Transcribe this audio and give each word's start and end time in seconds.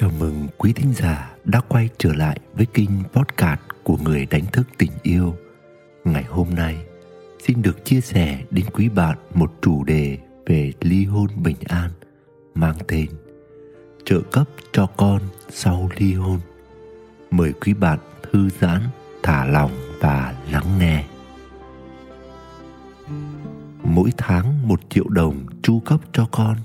Chào 0.00 0.10
mừng 0.20 0.48
quý 0.58 0.72
thính 0.72 0.92
giả 0.94 1.36
đã 1.44 1.60
quay 1.60 1.88
trở 1.98 2.12
lại 2.12 2.38
với 2.54 2.66
kênh 2.66 2.90
podcast 3.12 3.60
của 3.82 3.96
người 4.04 4.26
đánh 4.30 4.46
thức 4.52 4.66
tình 4.78 4.90
yêu. 5.02 5.34
Ngày 6.04 6.24
hôm 6.24 6.54
nay, 6.54 6.78
xin 7.46 7.62
được 7.62 7.84
chia 7.84 8.00
sẻ 8.00 8.42
đến 8.50 8.64
quý 8.72 8.88
bạn 8.88 9.18
một 9.34 9.52
chủ 9.62 9.84
đề 9.84 10.18
về 10.46 10.72
ly 10.80 11.04
hôn 11.04 11.26
bình 11.42 11.56
an 11.64 11.90
mang 12.54 12.76
tên 12.88 13.06
trợ 14.04 14.20
cấp 14.20 14.48
cho 14.72 14.86
con 14.86 15.22
sau 15.48 15.90
ly 15.96 16.14
hôn. 16.14 16.40
Mời 17.30 17.52
quý 17.52 17.74
bạn 17.74 17.98
thư 18.22 18.48
giãn, 18.60 18.80
thả 19.22 19.44
lòng 19.44 19.70
và 20.00 20.34
lắng 20.50 20.78
nghe. 20.78 21.04
Mỗi 23.84 24.10
tháng 24.16 24.68
một 24.68 24.80
triệu 24.88 25.08
đồng 25.08 25.46
chu 25.62 25.80
cấp 25.80 26.00
cho 26.12 26.26
con. 26.32 26.56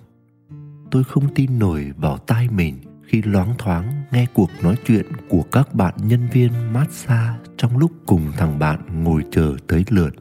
Tôi 0.92 1.04
không 1.04 1.34
tin 1.36 1.60
nổi 1.60 1.92
vào 1.98 2.18
tai 2.18 2.50
mình 2.50 2.78
khi 3.06 3.22
loáng 3.22 3.54
thoáng 3.58 4.04
nghe 4.12 4.26
cuộc 4.34 4.50
nói 4.64 4.76
chuyện 4.86 5.06
của 5.30 5.44
các 5.52 5.74
bạn 5.74 5.94
nhân 6.04 6.28
viên 6.34 6.74
massage 6.74 7.40
trong 7.58 7.78
lúc 7.78 7.92
cùng 8.06 8.32
thằng 8.38 8.60
bạn 8.60 9.04
ngồi 9.04 9.24
chờ 9.32 9.56
tới 9.68 9.84
lượt. 9.90 10.16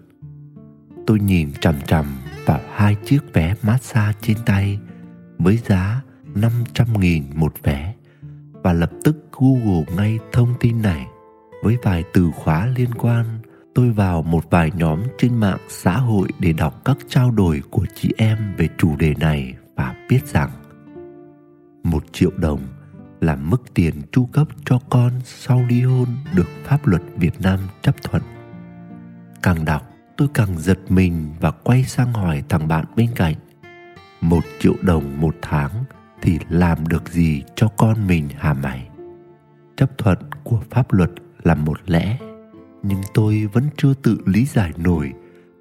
Tôi 1.06 1.20
nhìn 1.20 1.52
chằm 1.60 1.74
chằm 1.86 2.06
vào 2.46 2.60
hai 2.74 2.96
chiếc 3.04 3.20
vé 3.32 3.54
massage 3.62 4.18
trên 4.20 4.36
tay 4.46 4.78
với 5.38 5.56
giá 5.56 6.02
500 6.34 6.86
nghìn 7.00 7.24
một 7.34 7.54
vé 7.62 7.94
và 8.62 8.72
lập 8.72 8.90
tức 9.04 9.16
Google 9.32 9.84
ngay 9.96 10.18
thông 10.32 10.54
tin 10.60 10.82
này 10.82 11.06
với 11.62 11.76
vài 11.82 12.04
từ 12.12 12.30
khóa 12.34 12.66
liên 12.66 12.94
quan, 12.94 13.26
tôi 13.74 13.90
vào 13.90 14.22
một 14.22 14.50
vài 14.50 14.70
nhóm 14.76 15.02
trên 15.18 15.34
mạng 15.34 15.58
xã 15.68 15.96
hội 15.96 16.28
để 16.38 16.52
đọc 16.52 16.84
các 16.84 16.96
trao 17.08 17.30
đổi 17.30 17.62
của 17.70 17.86
chị 17.94 18.12
em 18.16 18.38
về 18.56 18.68
chủ 18.78 18.96
đề 18.96 19.14
này 19.20 19.54
và 19.76 19.94
biết 20.08 20.26
rằng 20.26 20.50
một 21.84 22.04
triệu 22.12 22.30
đồng 22.36 22.60
là 23.20 23.36
mức 23.36 23.74
tiền 23.74 23.94
chu 24.12 24.26
cấp 24.26 24.48
cho 24.64 24.78
con 24.90 25.12
sau 25.24 25.64
ly 25.68 25.82
hôn 25.82 26.08
được 26.34 26.48
pháp 26.64 26.86
luật 26.86 27.02
Việt 27.16 27.40
Nam 27.40 27.58
chấp 27.82 28.02
thuận. 28.02 28.22
Càng 29.42 29.64
đọc, 29.64 29.90
tôi 30.16 30.28
càng 30.34 30.58
giật 30.58 30.78
mình 30.88 31.34
và 31.40 31.50
quay 31.50 31.84
sang 31.84 32.12
hỏi 32.12 32.42
thằng 32.48 32.68
bạn 32.68 32.84
bên 32.96 33.08
cạnh. 33.14 33.34
Một 34.20 34.44
triệu 34.60 34.74
đồng 34.82 35.20
một 35.20 35.36
tháng 35.42 35.84
thì 36.22 36.38
làm 36.48 36.88
được 36.88 37.08
gì 37.08 37.42
cho 37.54 37.68
con 37.68 38.06
mình 38.06 38.28
hả 38.38 38.52
mày? 38.52 38.88
Chấp 39.76 39.98
thuận 39.98 40.18
của 40.44 40.60
pháp 40.70 40.92
luật 40.92 41.10
là 41.42 41.54
một 41.54 41.78
lẽ, 41.86 42.18
nhưng 42.82 43.00
tôi 43.14 43.46
vẫn 43.52 43.64
chưa 43.76 43.94
tự 43.94 44.18
lý 44.26 44.44
giải 44.44 44.72
nổi 44.76 45.12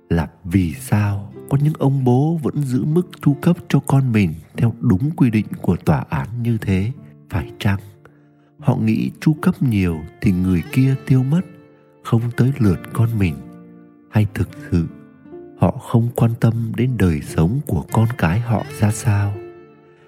là 0.09 0.27
vì 0.43 0.73
sao 0.73 1.33
có 1.49 1.57
những 1.61 1.73
ông 1.79 2.03
bố 2.03 2.39
vẫn 2.43 2.63
giữ 2.63 2.85
mức 2.85 3.09
chu 3.21 3.33
cấp 3.41 3.57
cho 3.69 3.79
con 3.79 4.11
mình 4.11 4.33
theo 4.57 4.73
đúng 4.79 5.11
quy 5.11 5.29
định 5.29 5.45
của 5.61 5.75
tòa 5.75 6.05
án 6.09 6.27
như 6.43 6.57
thế 6.57 6.91
phải 7.29 7.51
chăng? 7.59 7.79
Họ 8.59 8.75
nghĩ 8.75 9.11
chu 9.21 9.33
cấp 9.41 9.61
nhiều 9.61 9.99
thì 10.21 10.31
người 10.31 10.63
kia 10.71 10.95
tiêu 11.07 11.23
mất, 11.23 11.41
không 12.03 12.21
tới 12.37 12.51
lượt 12.59 12.79
con 12.93 13.09
mình. 13.19 13.35
Hay 14.09 14.27
thực 14.33 14.49
sự, 14.71 14.85
họ 15.57 15.71
không 15.71 16.09
quan 16.15 16.31
tâm 16.39 16.71
đến 16.75 16.91
đời 16.97 17.21
sống 17.21 17.59
của 17.67 17.85
con 17.91 18.07
cái 18.17 18.39
họ 18.39 18.63
ra 18.79 18.91
sao? 18.91 19.33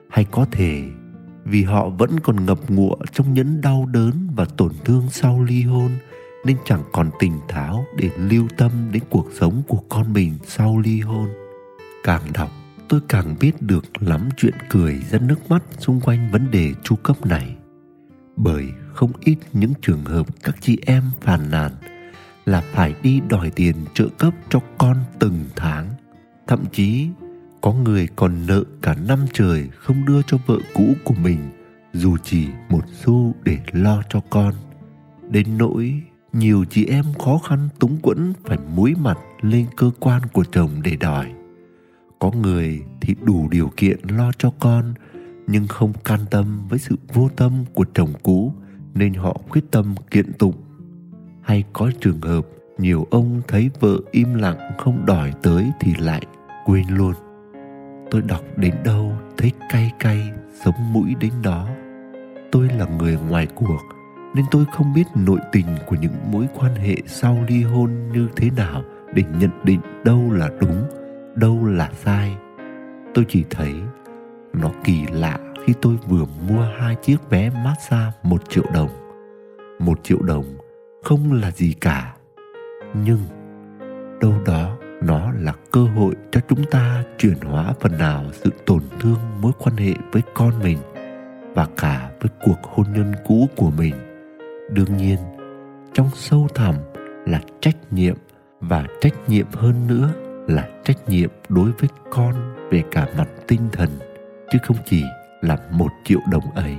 Hay 0.10 0.26
có 0.32 0.46
thể 0.52 0.84
vì 1.44 1.64
họ 1.64 1.90
vẫn 1.90 2.20
còn 2.20 2.46
ngập 2.46 2.70
ngụa 2.70 2.96
trong 3.12 3.34
những 3.34 3.62
đau 3.62 3.86
đớn 3.86 4.28
và 4.36 4.46
tổn 4.46 4.72
thương 4.86 5.04
sau 5.12 5.44
ly 5.44 5.62
hôn, 5.62 5.92
nên 6.46 6.58
chẳng 6.66 6.84
còn 6.92 7.10
tỉnh 7.20 7.40
táo 7.48 7.86
để 7.98 8.10
lưu 8.18 8.48
tâm 8.58 8.72
đến 8.92 9.04
cuộc 9.10 9.28
sống 9.40 9.62
của 9.68 9.80
con 9.90 10.14
mình 10.14 10.34
sau 10.44 10.80
ly 10.80 11.00
hôn? 11.00 11.28
Càng 12.04 12.22
đọc 12.34 12.52
tôi 12.90 13.02
càng 13.10 13.36
biết 13.40 13.62
được 13.62 13.86
lắm 14.00 14.30
chuyện 14.38 14.54
cười 14.70 15.00
ra 15.10 15.20
nước 15.20 15.50
mắt 15.50 15.64
xung 15.80 16.02
quanh 16.02 16.32
vấn 16.32 16.52
đề 16.52 16.74
chu 16.84 16.96
cấp 16.96 17.26
này. 17.26 17.56
Bởi 18.36 18.66
không 18.94 19.12
ít 19.20 19.38
những 19.54 19.74
trường 19.82 20.06
hợp 20.06 20.28
các 20.44 20.56
chị 20.62 20.78
em 20.86 21.04
phàn 21.22 21.52
nàn 21.52 21.72
là 22.46 22.64
phải 22.74 22.96
đi 23.04 23.22
đòi 23.30 23.50
tiền 23.50 23.76
trợ 23.94 24.08
cấp 24.18 24.34
cho 24.50 24.60
con 24.78 24.98
từng 25.20 25.46
tháng. 25.56 25.90
Thậm 26.48 26.64
chí, 26.72 27.08
có 27.62 27.74
người 27.74 28.08
còn 28.16 28.48
nợ 28.48 28.64
cả 28.82 28.96
năm 29.08 29.20
trời 29.34 29.70
không 29.76 30.06
đưa 30.06 30.22
cho 30.22 30.38
vợ 30.46 30.58
cũ 30.74 30.94
của 31.04 31.14
mình, 31.14 31.40
dù 31.94 32.18
chỉ 32.24 32.48
một 32.70 32.84
xu 32.94 33.36
để 33.44 33.58
lo 33.72 34.02
cho 34.10 34.20
con. 34.30 34.54
Đến 35.30 35.58
nỗi, 35.58 36.02
nhiều 36.34 36.66
chị 36.70 36.86
em 36.86 37.06
khó 37.20 37.38
khăn 37.38 37.70
túng 37.80 37.98
quẫn 38.02 38.34
phải 38.44 38.58
muối 38.76 38.94
mặt 39.00 39.18
lên 39.42 39.66
cơ 39.76 39.92
quan 40.00 40.22
của 40.34 40.44
chồng 40.52 40.72
để 40.84 40.96
đòi 40.96 41.34
có 42.26 42.32
người 42.32 42.82
thì 43.02 43.16
đủ 43.24 43.48
điều 43.52 43.72
kiện 43.78 44.00
lo 44.10 44.32
cho 44.38 44.52
con, 44.60 44.94
nhưng 45.48 45.68
không 45.68 45.94
can 46.04 46.20
tâm 46.32 46.68
với 46.70 46.80
sự 46.80 46.96
vô 47.14 47.30
tâm 47.36 47.66
của 47.74 47.86
chồng 47.94 48.14
cũ, 48.24 48.54
nên 48.94 49.14
họ 49.14 49.38
quyết 49.50 49.72
tâm 49.72 49.96
kiện 50.12 50.34
tụng. 50.34 50.56
Hay 51.42 51.64
có 51.74 51.92
trường 52.02 52.22
hợp 52.22 52.46
nhiều 52.78 53.08
ông 53.12 53.42
thấy 53.48 53.70
vợ 53.80 53.98
im 54.12 54.34
lặng 54.34 54.58
không 54.78 55.06
đòi 55.06 55.34
tới 55.44 55.72
thì 55.80 55.94
lại 56.00 56.22
quên 56.66 56.86
luôn. 56.90 57.14
Tôi 58.12 58.22
đọc 58.22 58.42
đến 58.58 58.74
đâu 58.86 59.14
thấy 59.38 59.52
cay 59.72 59.92
cay 60.00 60.32
sống 60.66 60.94
mũi 60.94 61.16
đến 61.20 61.32
đó. 61.44 61.68
Tôi 62.52 62.70
là 62.78 62.86
người 62.86 63.18
ngoài 63.30 63.48
cuộc, 63.56 63.82
nên 64.36 64.46
tôi 64.52 64.66
không 64.74 64.94
biết 64.94 65.08
nội 65.16 65.40
tình 65.52 65.68
của 65.88 65.96
những 66.02 66.32
mối 66.32 66.48
quan 66.60 66.76
hệ 66.76 66.96
sau 67.06 67.46
ly 67.48 67.64
hôn 67.64 67.92
như 68.14 68.28
thế 68.36 68.50
nào 68.58 68.84
để 69.14 69.24
nhận 69.40 69.52
định 69.64 69.80
đâu 70.04 70.32
là 70.32 70.50
đúng 70.62 71.05
đâu 71.36 71.66
là 71.66 71.92
sai. 71.94 72.38
Tôi 73.14 73.26
chỉ 73.30 73.44
thấy 73.50 73.74
nó 74.54 74.72
kỳ 74.84 75.06
lạ 75.12 75.40
khi 75.66 75.74
tôi 75.82 75.98
vừa 76.08 76.26
mua 76.48 76.62
hai 76.80 76.96
chiếc 76.96 77.18
vé 77.30 77.50
massage 77.64 78.12
một 78.24 78.50
triệu 78.50 78.64
đồng. 78.74 78.90
Một 79.80 80.04
triệu 80.04 80.22
đồng 80.22 80.46
không 81.04 81.34
là 81.42 81.52
gì 81.52 81.74
cả, 81.82 82.16
nhưng 82.94 83.20
đâu 84.22 84.34
đó 84.46 84.78
nó 85.02 85.32
là 85.32 85.54
cơ 85.72 85.82
hội 85.82 86.14
cho 86.32 86.42
chúng 86.50 86.64
ta 86.64 87.04
chuyển 87.18 87.38
hóa 87.42 87.74
phần 87.80 87.98
nào 87.98 88.26
sự 88.32 88.50
tổn 88.66 88.82
thương 89.00 89.20
mối 89.42 89.52
quan 89.60 89.78
hệ 89.78 89.94
với 90.12 90.22
con 90.34 90.52
mình 90.64 90.78
và 91.54 91.68
cả 91.78 92.12
với 92.22 92.32
cuộc 92.46 92.64
hôn 92.64 92.86
nhân 92.94 93.14
cũ 93.28 93.50
của 93.56 93.72
mình. 93.72 93.96
Đương 94.70 94.98
nhiên, 94.98 95.18
trong 95.94 96.10
sâu 96.14 96.48
thẳm 96.56 96.76
là 97.26 97.42
trách 97.60 97.78
nhiệm 97.92 98.16
và 98.60 98.86
trách 99.02 99.30
nhiệm 99.30 99.48
hơn 99.52 99.88
nữa 99.88 100.14
là 100.48 100.68
trách 100.84 101.10
nhiệm 101.10 101.30
đối 101.50 101.72
với 101.72 101.90
con 102.10 102.34
về 102.72 102.84
cả 102.92 103.08
mặt 103.18 103.28
tinh 103.48 103.62
thần, 103.72 103.90
chứ 104.52 104.60
không 104.64 104.78
chỉ 104.86 105.04
là 105.42 105.58
một 105.72 105.92
triệu 106.04 106.20
đồng 106.32 106.52
ấy. 106.52 106.76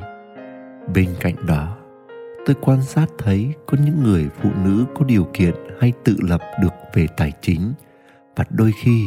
Bên 0.95 1.09
cạnh 1.21 1.35
đó, 1.47 1.77
tôi 2.47 2.57
quan 2.61 2.83
sát 2.83 3.07
thấy 3.19 3.55
có 3.67 3.79
những 3.85 4.03
người 4.03 4.29
phụ 4.43 4.51
nữ 4.65 4.85
có 4.95 5.05
điều 5.05 5.29
kiện 5.33 5.55
hay 5.81 5.93
tự 6.05 6.17
lập 6.19 6.41
được 6.63 6.73
về 6.95 7.07
tài 7.17 7.33
chính, 7.41 7.73
và 8.37 8.45
đôi 8.51 8.73
khi 8.83 9.05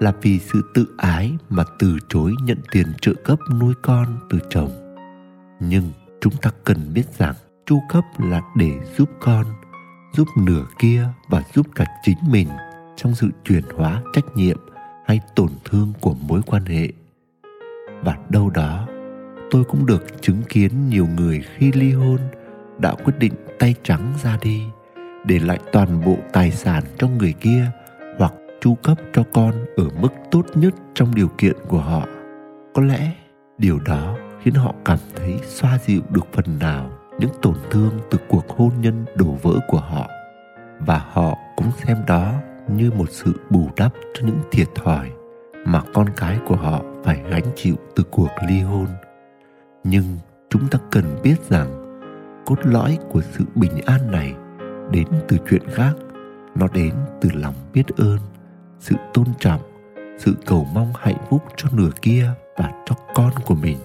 là 0.00 0.12
vì 0.22 0.38
sự 0.38 0.62
tự 0.74 0.86
ái 0.98 1.32
mà 1.48 1.64
từ 1.78 1.96
chối 2.08 2.32
nhận 2.44 2.58
tiền 2.72 2.86
trợ 3.00 3.12
cấp 3.24 3.38
nuôi 3.60 3.74
con 3.82 4.18
từ 4.30 4.38
chồng. 4.50 4.70
Nhưng 5.60 5.84
chúng 6.20 6.36
ta 6.42 6.50
cần 6.64 6.76
biết 6.94 7.18
rằng 7.18 7.34
chu 7.66 7.80
cấp 7.88 8.04
là 8.18 8.42
để 8.56 8.72
giúp 8.98 9.10
con, 9.20 9.46
giúp 10.12 10.28
nửa 10.36 10.64
kia 10.78 11.04
và 11.28 11.42
giúp 11.54 11.66
cả 11.74 11.84
chính 12.02 12.18
mình 12.30 12.48
trong 13.02 13.14
sự 13.14 13.28
chuyển 13.44 13.62
hóa, 13.76 14.02
trách 14.12 14.36
nhiệm 14.36 14.56
hay 15.06 15.20
tổn 15.34 15.48
thương 15.64 15.92
của 16.00 16.14
mối 16.28 16.40
quan 16.46 16.64
hệ. 16.64 16.88
Và 18.02 18.16
đâu 18.28 18.50
đó, 18.50 18.88
tôi 19.50 19.64
cũng 19.64 19.86
được 19.86 20.22
chứng 20.22 20.42
kiến 20.48 20.88
nhiều 20.88 21.06
người 21.16 21.44
khi 21.56 21.72
ly 21.72 21.92
hôn 21.92 22.18
đã 22.78 22.94
quyết 23.04 23.18
định 23.18 23.32
tay 23.58 23.74
trắng 23.82 24.12
ra 24.22 24.38
đi, 24.42 24.62
để 25.24 25.38
lại 25.38 25.58
toàn 25.72 26.04
bộ 26.06 26.16
tài 26.32 26.50
sản 26.50 26.82
cho 26.98 27.08
người 27.08 27.32
kia 27.40 27.66
hoặc 28.18 28.32
chu 28.60 28.74
cấp 28.74 28.98
cho 29.12 29.24
con 29.32 29.54
ở 29.76 29.84
mức 30.00 30.12
tốt 30.30 30.46
nhất 30.54 30.74
trong 30.94 31.14
điều 31.14 31.28
kiện 31.38 31.56
của 31.68 31.80
họ. 31.80 32.06
Có 32.74 32.82
lẽ 32.82 33.12
điều 33.58 33.78
đó 33.78 34.16
khiến 34.42 34.54
họ 34.54 34.74
cảm 34.84 34.98
thấy 35.16 35.38
xoa 35.44 35.78
dịu 35.78 36.02
được 36.10 36.26
phần 36.32 36.58
nào 36.60 36.90
những 37.18 37.30
tổn 37.42 37.54
thương 37.70 37.98
từ 38.10 38.18
cuộc 38.28 38.48
hôn 38.48 38.70
nhân 38.80 39.04
đổ 39.16 39.38
vỡ 39.42 39.60
của 39.68 39.80
họ. 39.80 40.08
Và 40.78 40.98
họ 41.12 41.38
cũng 41.56 41.70
xem 41.84 41.96
đó 42.06 42.34
như 42.68 42.90
một 42.90 43.10
sự 43.10 43.32
bù 43.50 43.68
đắp 43.76 43.92
cho 44.14 44.26
những 44.26 44.40
thiệt 44.50 44.68
thòi 44.74 45.10
mà 45.66 45.82
con 45.94 46.06
cái 46.16 46.38
của 46.46 46.56
họ 46.56 46.82
phải 47.04 47.22
gánh 47.30 47.46
chịu 47.56 47.76
từ 47.96 48.04
cuộc 48.10 48.28
ly 48.48 48.60
hôn. 48.60 48.86
Nhưng 49.84 50.04
chúng 50.50 50.68
ta 50.68 50.78
cần 50.90 51.04
biết 51.22 51.36
rằng 51.48 51.82
cốt 52.46 52.56
lõi 52.62 52.98
của 53.10 53.20
sự 53.20 53.44
bình 53.54 53.80
an 53.86 54.10
này 54.10 54.34
đến 54.90 55.06
từ 55.28 55.36
chuyện 55.50 55.62
khác. 55.72 55.92
Nó 56.54 56.66
đến 56.74 56.94
từ 57.20 57.30
lòng 57.34 57.54
biết 57.74 57.84
ơn, 57.96 58.18
sự 58.80 58.94
tôn 59.14 59.26
trọng, 59.38 59.60
sự 60.18 60.34
cầu 60.46 60.66
mong 60.74 60.92
hạnh 60.98 61.26
phúc 61.30 61.42
cho 61.56 61.68
nửa 61.72 61.90
kia 62.02 62.30
và 62.56 62.72
cho 62.86 62.94
con 63.14 63.30
của 63.46 63.54
mình. 63.54 63.78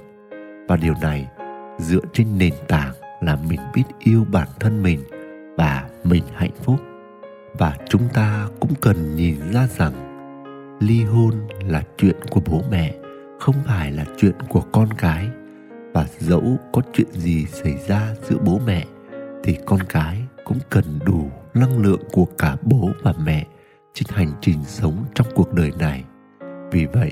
Và 0.67 0.77
điều 0.77 0.93
này 1.01 1.27
dựa 1.77 2.01
trên 2.13 2.37
nền 2.37 2.53
tảng 2.67 2.93
là 3.21 3.37
mình 3.49 3.59
biết 3.73 3.83
yêu 3.99 4.25
bản 4.31 4.47
thân 4.59 4.83
mình 4.83 4.99
và 5.57 5.89
mình 6.03 6.23
hạnh 6.33 6.55
phúc 6.63 6.79
và 7.57 7.77
chúng 7.89 8.09
ta 8.13 8.47
cũng 8.59 8.73
cần 8.81 9.15
nhìn 9.15 9.51
ra 9.53 9.67
rằng, 9.67 9.93
ly 10.79 11.03
hôn 11.03 11.33
là 11.65 11.83
chuyện 11.97 12.15
của 12.29 12.41
bố 12.45 12.61
mẹ, 12.71 12.95
không 13.39 13.55
phải 13.65 13.91
là 13.91 14.05
chuyện 14.17 14.35
của 14.49 14.61
con 14.71 14.89
cái. 14.97 15.27
Và 15.93 16.05
dẫu 16.19 16.57
có 16.73 16.81
chuyện 16.93 17.11
gì 17.11 17.45
xảy 17.45 17.77
ra 17.87 18.15
giữa 18.29 18.37
bố 18.45 18.59
mẹ, 18.65 18.85
thì 19.43 19.57
con 19.65 19.79
cái 19.89 20.21
cũng 20.45 20.57
cần 20.69 20.83
đủ 21.05 21.31
năng 21.53 21.79
lượng 21.79 22.01
của 22.11 22.25
cả 22.37 22.57
bố 22.61 22.89
và 23.03 23.13
mẹ 23.23 23.45
trên 23.93 24.07
hành 24.09 24.31
trình 24.41 24.63
sống 24.65 25.05
trong 25.15 25.27
cuộc 25.35 25.53
đời 25.53 25.71
này. 25.79 26.03
Vì 26.71 26.85
vậy, 26.85 27.11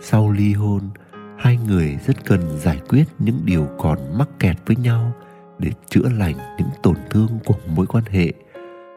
sau 0.00 0.30
ly 0.30 0.52
hôn, 0.52 0.80
hai 1.38 1.58
người 1.66 1.98
rất 2.06 2.24
cần 2.24 2.58
giải 2.58 2.80
quyết 2.88 3.04
những 3.18 3.40
điều 3.44 3.68
còn 3.78 4.18
mắc 4.18 4.28
kẹt 4.38 4.56
với 4.66 4.76
nhau 4.76 5.12
để 5.58 5.70
chữa 5.88 6.08
lành 6.18 6.34
những 6.58 6.68
tổn 6.82 6.96
thương 7.10 7.38
của 7.44 7.54
mối 7.66 7.86
quan 7.86 8.04
hệ 8.10 8.32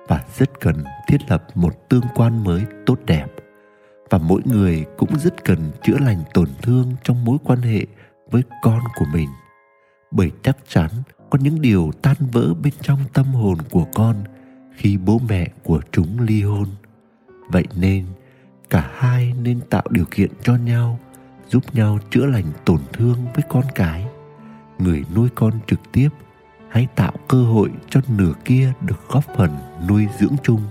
và 0.07 0.23
rất 0.37 0.59
cần 0.59 0.83
thiết 1.07 1.17
lập 1.29 1.43
một 1.55 1.89
tương 1.89 2.05
quan 2.15 2.43
mới 2.43 2.65
tốt 2.85 2.99
đẹp. 3.05 3.25
Và 4.09 4.17
mỗi 4.17 4.41
người 4.45 4.85
cũng 4.97 5.19
rất 5.19 5.43
cần 5.45 5.71
chữa 5.83 5.97
lành 5.99 6.23
tổn 6.33 6.47
thương 6.61 6.93
trong 7.03 7.25
mối 7.25 7.37
quan 7.43 7.61
hệ 7.61 7.85
với 8.31 8.43
con 8.61 8.79
của 8.95 9.05
mình. 9.13 9.29
Bởi 10.11 10.31
chắc 10.43 10.57
chắn 10.67 10.89
có 11.29 11.39
những 11.41 11.61
điều 11.61 11.91
tan 12.01 12.15
vỡ 12.31 12.53
bên 12.63 12.73
trong 12.81 12.99
tâm 13.13 13.25
hồn 13.25 13.57
của 13.71 13.85
con 13.93 14.15
khi 14.75 14.97
bố 14.97 15.19
mẹ 15.29 15.47
của 15.63 15.81
chúng 15.91 16.19
ly 16.19 16.41
hôn. 16.41 16.65
Vậy 17.49 17.65
nên, 17.75 18.05
cả 18.69 18.91
hai 18.95 19.33
nên 19.41 19.59
tạo 19.69 19.83
điều 19.89 20.05
kiện 20.11 20.29
cho 20.43 20.55
nhau, 20.55 20.99
giúp 21.49 21.63
nhau 21.73 21.99
chữa 22.09 22.25
lành 22.25 22.51
tổn 22.65 22.79
thương 22.93 23.17
với 23.33 23.43
con 23.49 23.63
cái. 23.75 24.05
Người 24.79 25.03
nuôi 25.15 25.29
con 25.35 25.53
trực 25.67 25.79
tiếp 25.91 26.09
hãy 26.75 26.87
tạo 26.95 27.13
cơ 27.27 27.43
hội 27.43 27.71
cho 27.89 28.01
nửa 28.07 28.33
kia 28.45 28.73
được 28.81 29.09
góp 29.09 29.23
phần 29.37 29.57
nuôi 29.89 30.07
dưỡng 30.19 30.35
chung. 30.43 30.61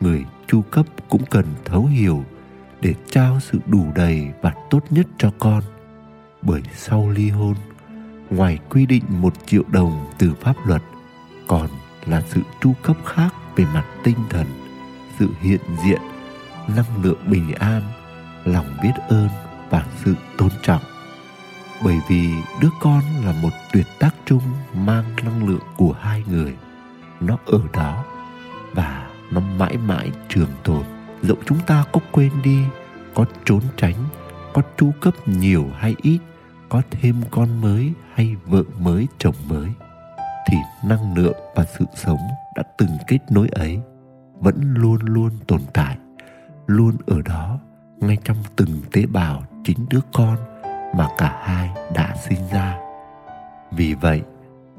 Người 0.00 0.24
chu 0.46 0.62
cấp 0.62 0.86
cũng 1.08 1.24
cần 1.30 1.44
thấu 1.64 1.86
hiểu 1.86 2.24
để 2.80 2.94
trao 3.10 3.40
sự 3.40 3.58
đủ 3.66 3.86
đầy 3.94 4.28
và 4.42 4.52
tốt 4.70 4.84
nhất 4.90 5.06
cho 5.18 5.30
con. 5.38 5.62
Bởi 6.42 6.62
sau 6.74 7.10
ly 7.10 7.30
hôn, 7.30 7.54
ngoài 8.30 8.58
quy 8.70 8.86
định 8.86 9.02
một 9.08 9.34
triệu 9.46 9.62
đồng 9.68 10.06
từ 10.18 10.34
pháp 10.40 10.54
luật, 10.66 10.82
còn 11.46 11.68
là 12.06 12.22
sự 12.28 12.40
chu 12.60 12.72
cấp 12.82 12.96
khác 13.04 13.34
về 13.56 13.64
mặt 13.74 13.84
tinh 14.04 14.18
thần, 14.30 14.46
sự 15.18 15.28
hiện 15.40 15.60
diện, 15.84 16.00
năng 16.76 17.02
lượng 17.02 17.20
bình 17.26 17.54
an, 17.54 17.82
lòng 18.44 18.66
biết 18.82 18.92
ơn 19.08 19.28
và 19.70 19.84
sự 20.04 20.14
tôn 20.38 20.50
trọng 20.62 20.82
bởi 21.84 22.00
vì 22.08 22.30
đứa 22.60 22.70
con 22.80 23.02
là 23.24 23.32
một 23.42 23.50
tuyệt 23.72 23.86
tác 23.98 24.14
chung 24.26 24.42
mang 24.74 25.04
năng 25.24 25.48
lượng 25.48 25.62
của 25.76 25.92
hai 26.00 26.24
người. 26.26 26.56
Nó 27.20 27.38
ở 27.46 27.60
đó 27.72 28.04
và 28.74 29.06
nó 29.30 29.40
mãi 29.40 29.76
mãi 29.76 30.10
trường 30.28 30.50
tồn. 30.64 30.82
Dẫu 31.22 31.36
chúng 31.46 31.58
ta 31.66 31.84
có 31.92 32.00
quên 32.12 32.30
đi, 32.42 32.62
có 33.14 33.24
trốn 33.44 33.60
tránh, 33.76 33.94
có 34.52 34.62
chu 34.76 34.92
cấp 35.00 35.14
nhiều 35.26 35.70
hay 35.78 35.94
ít, 36.02 36.18
có 36.68 36.82
thêm 36.90 37.22
con 37.30 37.60
mới 37.60 37.92
hay 38.14 38.36
vợ 38.46 38.62
mới, 38.78 39.06
chồng 39.18 39.34
mới, 39.48 39.68
thì 40.50 40.56
năng 40.84 41.14
lượng 41.14 41.36
và 41.54 41.64
sự 41.78 41.84
sống 41.94 42.20
đã 42.56 42.62
từng 42.78 42.90
kết 43.06 43.18
nối 43.30 43.48
ấy 43.48 43.80
vẫn 44.40 44.74
luôn 44.74 44.98
luôn 45.02 45.30
tồn 45.46 45.60
tại, 45.72 45.98
luôn 46.66 46.96
ở 47.06 47.22
đó 47.22 47.58
ngay 48.00 48.18
trong 48.24 48.36
từng 48.56 48.80
tế 48.92 49.06
bào 49.06 49.42
chính 49.64 49.86
đứa 49.90 50.00
con 50.12 50.36
mà 50.94 51.08
cả 51.18 51.42
hai 51.42 51.70
đã 51.94 52.14
sinh 52.28 52.48
ra. 52.52 52.78
Vì 53.72 53.94
vậy, 53.94 54.22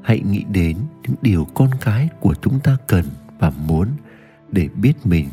hãy 0.02 0.20
nghĩ 0.20 0.44
đến 0.48 0.76
những 1.02 1.16
điều 1.22 1.46
con 1.54 1.70
cái 1.80 2.08
của 2.20 2.34
chúng 2.42 2.60
ta 2.60 2.76
cần 2.86 3.04
và 3.38 3.50
muốn 3.66 3.88
để 4.48 4.68
biết 4.74 5.06
mình 5.06 5.28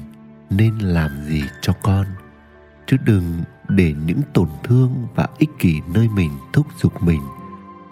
nên 0.50 0.78
làm 0.78 1.24
gì 1.26 1.44
cho 1.62 1.74
con. 1.84 2.06
Chứ 2.88 2.98
đừng 3.06 3.44
để 3.70 3.94
những 4.06 4.22
tổn 4.34 4.50
thương 4.64 5.08
và 5.16 5.28
ích 5.38 5.50
kỷ 5.60 5.82
nơi 5.94 6.10
mình 6.10 6.32
thúc 6.54 6.68
giục 6.82 7.04
mình 7.04 7.22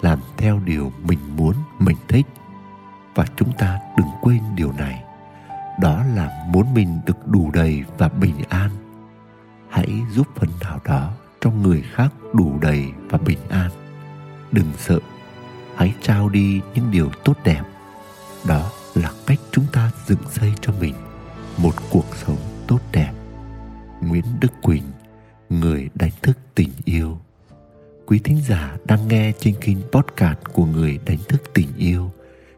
làm 0.02 0.20
theo 0.38 0.60
điều 0.66 0.92
mình 1.04 1.20
muốn, 1.36 1.54
mình 1.80 1.98
thích. 2.08 2.26
Và 3.16 3.26
chúng 3.36 3.54
ta 3.58 3.80
đừng 3.98 4.08
quên 4.22 4.42
điều 4.56 4.72
này. 4.72 5.04
Đó 5.82 6.04
là 6.16 6.46
muốn 6.50 6.74
mình 6.74 7.00
được 7.06 7.28
đủ 7.28 7.52
đầy 7.54 7.84
và 7.98 8.10
bình 8.10 8.36
an. 8.50 8.70
Hãy 9.70 10.02
giúp 10.12 10.28
phần 10.36 10.50
nào 10.62 10.80
đó 10.86 11.12
cho 11.46 11.52
người 11.52 11.84
khác 11.94 12.14
đủ 12.34 12.60
đầy 12.62 12.86
và 13.10 13.18
bình 13.18 13.38
an. 13.50 13.72
Đừng 14.52 14.72
sợ, 14.78 15.00
hãy 15.76 15.94
trao 16.02 16.30
đi 16.30 16.62
những 16.76 16.92
điều 16.92 17.10
tốt 17.24 17.38
đẹp. 17.44 17.62
Đó 18.48 18.72
là 18.96 19.12
cách 19.26 19.40
chúng 19.52 19.66
ta 19.72 19.92
dựng 20.08 20.30
xây 20.32 20.54
cho 20.62 20.74
mình 20.80 20.94
một 21.58 21.74
cuộc 21.90 22.06
sống 22.16 22.38
tốt 22.68 22.80
đẹp. 22.92 23.12
Nguyễn 24.02 24.26
đức 24.40 24.52
quỳnh, 24.62 24.84
người 25.50 25.90
đánh 25.96 26.12
thức 26.22 26.38
tình 26.56 26.70
yêu. 26.86 27.18
Quý 28.06 28.20
thính 28.20 28.42
giả 28.48 28.78
đang 28.86 29.08
nghe 29.08 29.32
trên 29.40 29.56
kênh 29.62 29.78
podcast 29.92 30.40
của 30.54 30.66
người 30.66 31.00
đánh 31.06 31.20
thức 31.28 31.42
tình 31.54 31.70
yêu, 31.78 32.12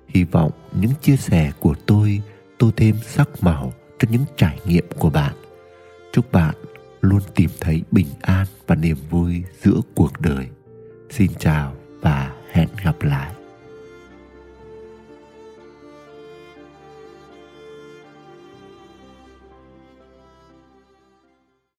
hy 0.08 0.24
vọng 0.24 0.52
những 0.82 0.92
chia 1.02 1.18
sẻ 1.18 1.52
của 1.60 1.76
tôi 1.86 2.22
tô 2.58 2.72
thêm 2.76 2.96
sắc 3.06 3.30
màu 3.42 3.74
cho 4.00 4.08
những 4.12 4.26
trải 4.38 4.60
nghiệm 4.66 4.86
của 5.00 5.10
bạn. 5.10 5.34
Chúc 6.14 6.32
bạn 6.32 6.56
luôn 7.02 7.22
tìm 7.36 7.50
thấy 7.60 7.84
bình 7.92 8.08
an 8.22 8.46
và 8.68 8.76
niềm 8.76 8.98
vui 9.10 9.44
giữa 9.64 9.82
cuộc 9.96 10.22
đời. 10.22 10.48
Xin 11.10 11.32
chào 11.40 11.74
và 12.02 12.34
hẹn 12.52 12.68
gặp 12.84 12.96
lại. 13.02 13.37